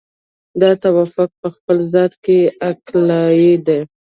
[0.61, 3.79] دا توافق په خپل ذات کې عقلایي دی.